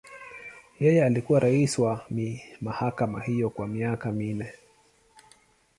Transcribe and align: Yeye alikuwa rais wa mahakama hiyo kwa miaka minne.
Yeye 0.79 1.05
alikuwa 1.05 1.39
rais 1.39 1.79
wa 1.79 2.05
mahakama 2.61 3.21
hiyo 3.21 3.49
kwa 3.49 3.67
miaka 3.67 4.11
minne. 4.11 4.53